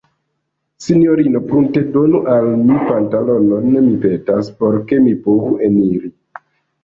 [0.83, 6.11] Sinjorino, pruntedonu al mi pantalonon, mi petas, por ke mi povu eniri.